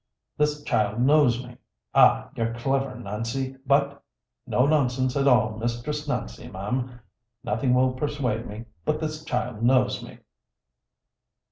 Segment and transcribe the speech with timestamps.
[0.35, 1.57] This child knows me.
[1.93, 4.01] Aw, you're clever, Nancy, but
[4.47, 6.99] no nonsense at all, Mistress Nancy, ma'am.
[7.43, 10.17] Nothing will persuade me but this child knows me."